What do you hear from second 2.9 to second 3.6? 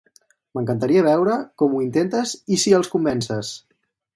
convences!